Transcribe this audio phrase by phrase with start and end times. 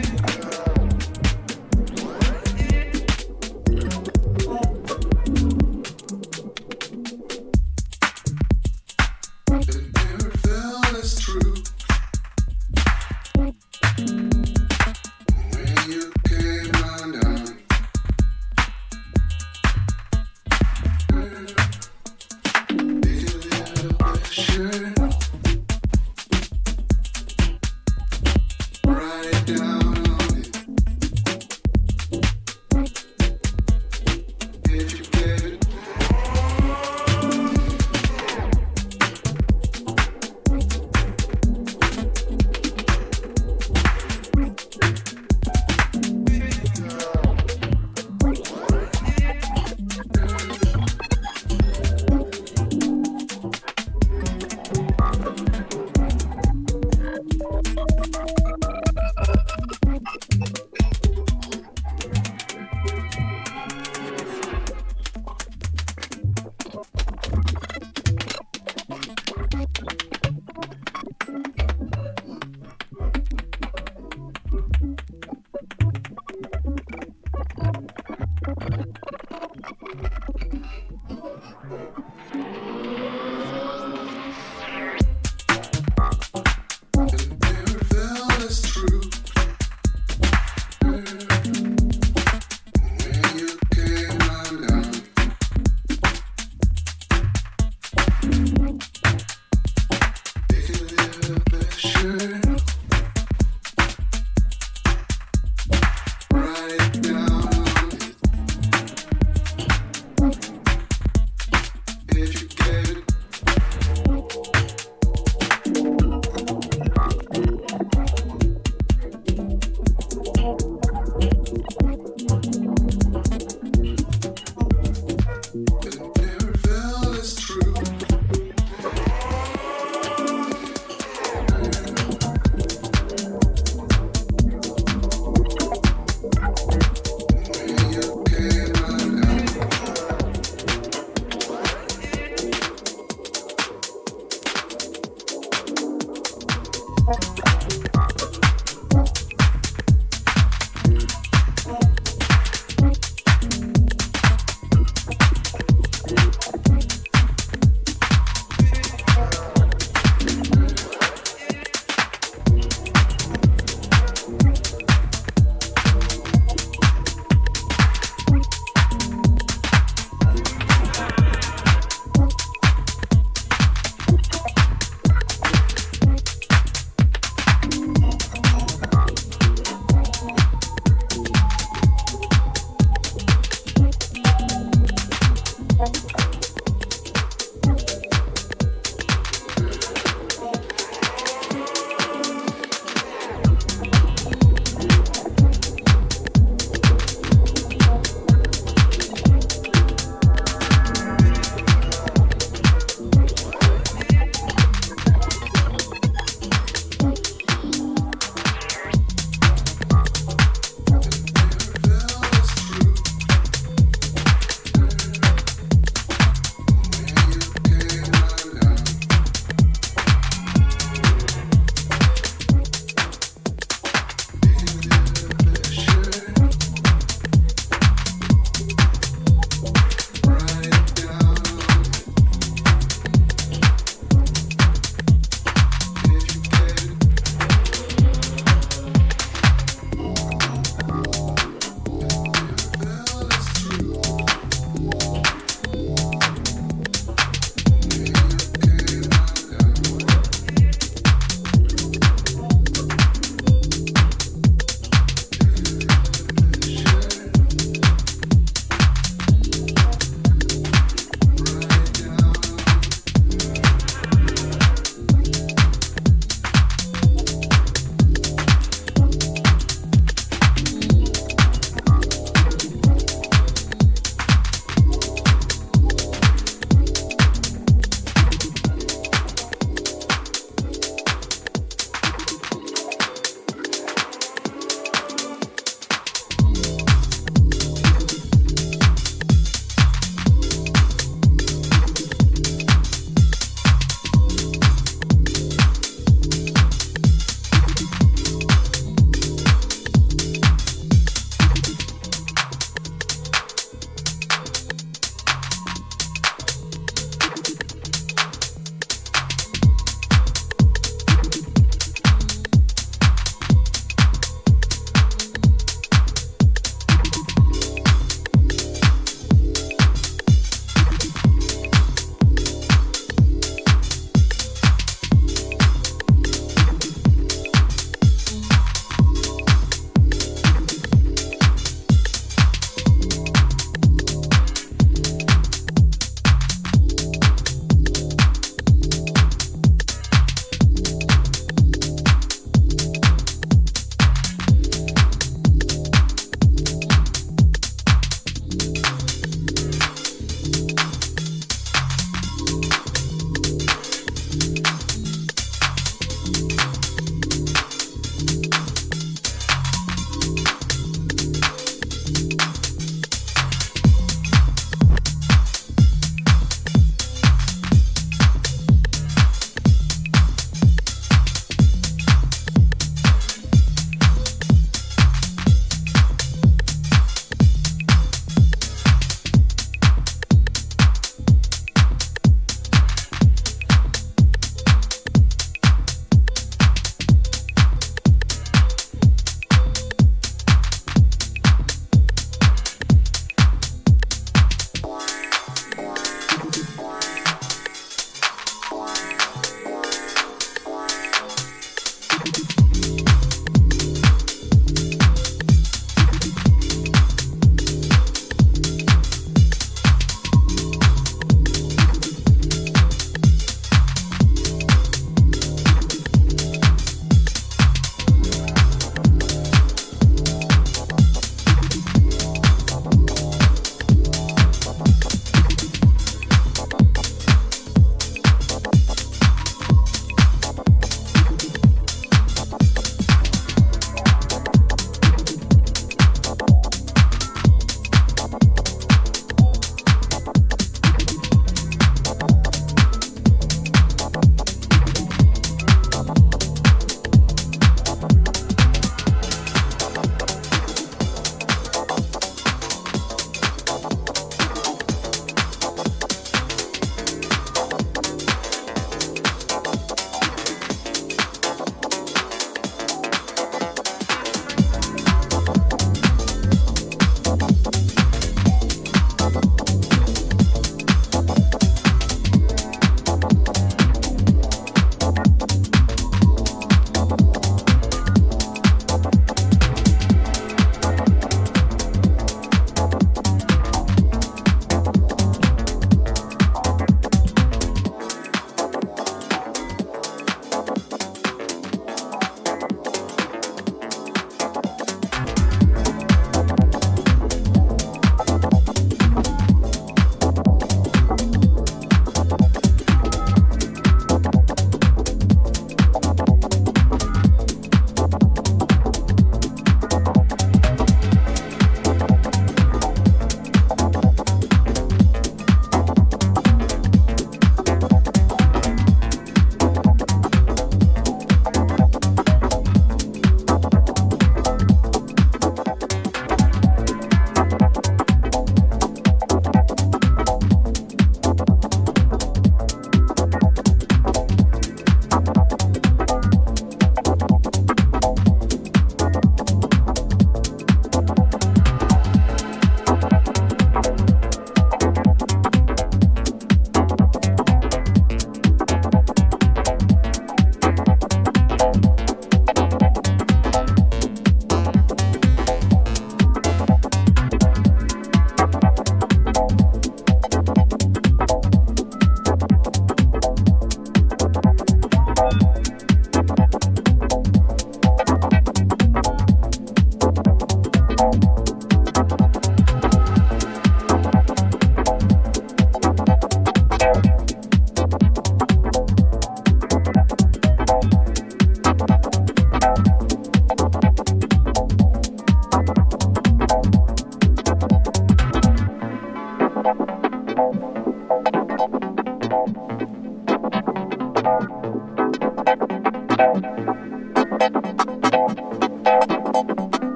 [0.00, 0.21] treated.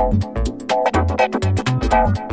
[0.00, 0.24] thank
[2.18, 2.29] you